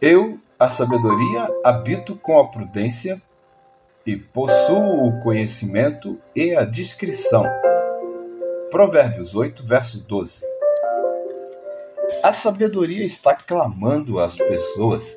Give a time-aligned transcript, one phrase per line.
[0.00, 3.22] Eu, a sabedoria, habito com a prudência
[4.04, 7.44] e possuo o conhecimento e a discrição.
[8.68, 10.44] Provérbios 8, verso 12.
[12.20, 15.16] A sabedoria está clamando às pessoas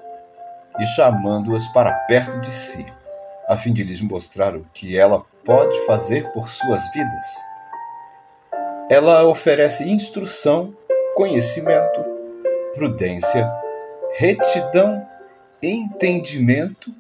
[0.80, 2.86] e chamando-as para perto de si,
[3.48, 7.26] a fim de lhes mostrar o que ela pode fazer por suas vidas.
[8.90, 10.76] Ela oferece instrução,
[11.16, 12.04] conhecimento,
[12.74, 13.52] prudência,
[14.18, 15.06] retidão,
[15.62, 16.92] entendimento,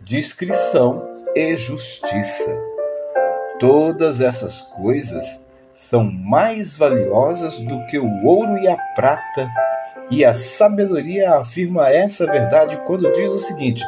[0.00, 2.58] discrição e justiça.
[3.58, 9.48] Todas essas coisas são mais valiosas do que o ouro e a prata,
[10.10, 13.82] e a sabedoria afirma essa verdade quando diz o seguinte: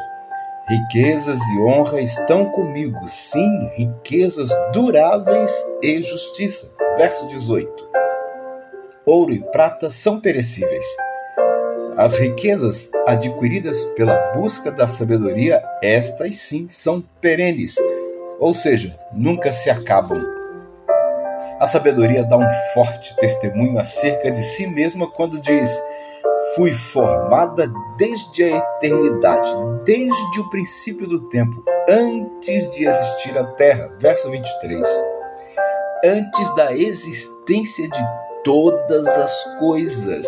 [0.66, 6.72] Riquezas e honra estão comigo, sim, riquezas duráveis e justiça.
[6.96, 7.70] Verso 18.
[9.04, 10.86] Ouro e prata são perecíveis.
[11.98, 17.74] As riquezas adquiridas pela busca da sabedoria, estas sim são perenes,
[18.40, 20.24] ou seja, nunca se acabam.
[21.60, 25.78] A sabedoria dá um forte testemunho acerca de si mesma quando diz:
[26.54, 29.50] Fui formada desde a eternidade,
[29.84, 33.90] desde o princípio do tempo, antes de existir a terra.
[33.98, 34.86] Verso 23.
[36.04, 38.06] Antes da existência de
[38.44, 40.26] todas as coisas,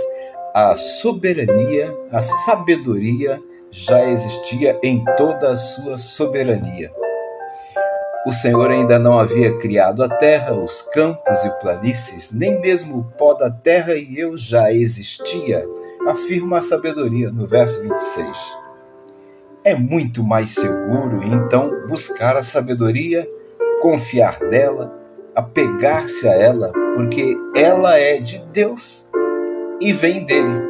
[0.54, 6.90] a soberania, a sabedoria já existia em toda a sua soberania.
[8.26, 13.04] O Senhor ainda não havia criado a terra, os campos e planícies, nem mesmo o
[13.04, 15.64] pó da terra, e eu já existia,
[16.06, 18.38] afirma a sabedoria no verso 26.
[19.64, 23.28] É muito mais seguro, então, buscar a sabedoria,
[23.80, 24.94] confiar nela,
[25.34, 29.10] apegar-se a ela, porque ela é de Deus
[29.80, 30.62] e vem dele.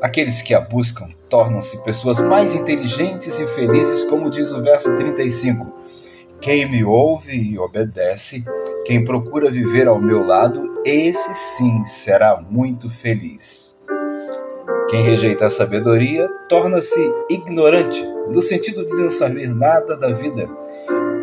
[0.00, 5.80] Aqueles que a buscam tornam-se pessoas mais inteligentes e felizes, como diz o verso 35
[6.40, 8.42] quem me ouve e obedece,
[8.86, 13.78] quem procura viver ao meu lado, esse sim será muito feliz.
[14.90, 20.48] Quem rejeita a sabedoria torna-se ignorante, no sentido de não saber nada da vida,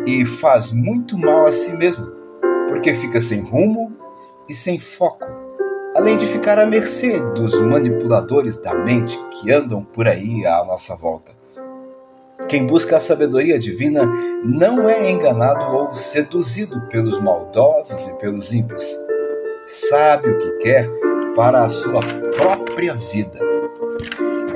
[0.06, 2.06] e faz muito mal a si mesmo,
[2.66, 3.94] porque fica sem rumo
[4.48, 5.26] e sem foco,
[5.94, 10.96] além de ficar à mercê dos manipuladores da mente que andam por aí à nossa
[10.96, 11.32] volta.
[12.48, 14.06] Quem busca a sabedoria divina
[14.42, 18.82] não é enganado ou seduzido pelos maldosos e pelos ímpios.
[19.66, 20.90] Sabe o que quer
[21.36, 22.00] para a sua
[22.34, 23.47] própria vida.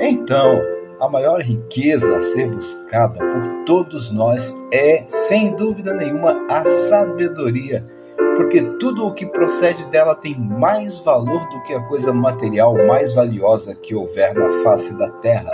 [0.05, 0.61] Então,
[0.99, 7.89] a maior riqueza a ser buscada por todos nós é, sem dúvida nenhuma, a sabedoria,
[8.35, 13.13] porque tudo o que procede dela tem mais valor do que a coisa material mais
[13.13, 15.53] valiosa que houver na face da terra.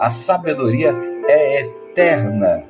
[0.00, 0.94] A sabedoria
[1.28, 2.64] é eterna.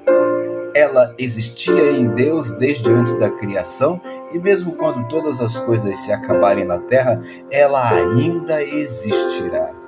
[0.74, 4.00] Ela existia em Deus desde antes da criação
[4.32, 9.85] e mesmo quando todas as coisas se acabarem na terra, ela ainda existirá.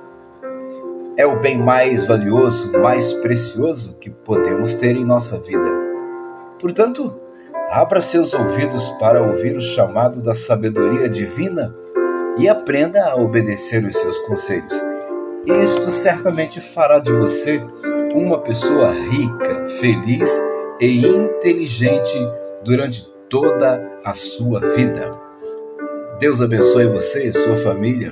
[1.19, 5.69] É o bem mais valioso, mais precioso que podemos ter em nossa vida.
[6.61, 7.13] Portanto,
[7.69, 11.75] abra seus ouvidos para ouvir o chamado da sabedoria divina
[12.37, 14.73] e aprenda a obedecer os seus conselhos.
[15.45, 17.61] Isto certamente fará de você
[18.15, 20.29] uma pessoa rica, feliz
[20.79, 22.17] e inteligente
[22.63, 25.11] durante toda a sua vida.
[26.17, 28.09] Deus abençoe você, sua família,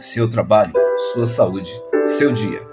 [0.00, 0.74] seu trabalho,
[1.14, 1.72] sua saúde,
[2.20, 2.69] seu dia.